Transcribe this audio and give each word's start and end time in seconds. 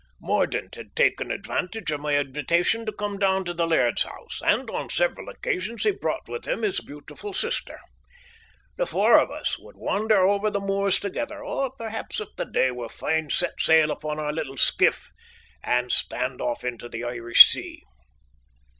Mordaunt 0.19 0.73
had 0.73 0.95
taken 0.95 1.29
advantage 1.29 1.91
of 1.91 1.99
my 1.99 2.17
invitation 2.17 2.87
to 2.87 2.91
come 2.91 3.19
down 3.19 3.45
to 3.45 3.53
the 3.53 3.67
laird's 3.67 4.01
house, 4.01 4.41
and 4.43 4.67
on 4.71 4.89
several 4.89 5.29
occasions 5.29 5.83
he 5.83 5.91
brought 5.91 6.27
with 6.27 6.47
him 6.47 6.63
his 6.63 6.81
beautiful 6.81 7.33
sister. 7.33 7.79
The 8.77 8.87
four 8.87 9.19
of 9.19 9.29
us 9.29 9.59
would 9.59 9.77
wander 9.77 10.25
over 10.27 10.49
the 10.49 10.59
moors 10.59 10.99
together, 10.99 11.43
or 11.43 11.69
perhaps 11.73 12.19
if 12.19 12.29
the 12.35 12.45
day 12.45 12.71
were 12.71 12.89
fine 12.89 13.29
set 13.29 13.61
sail 13.61 13.91
upon 13.91 14.17
our 14.19 14.33
little 14.33 14.57
skiff 14.57 15.11
and 15.63 15.91
stand 15.91 16.41
off 16.41 16.63
into 16.63 16.89
the 16.89 17.03
Irish 17.03 17.45
Sea. 17.51 17.83